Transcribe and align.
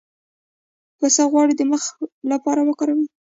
د 0.93 0.93
پسته 0.99 1.23
غوړي 1.31 1.53
د 1.57 1.61
مخ 1.71 1.83
لپاره 2.31 2.61
وکاروئ 2.63 3.07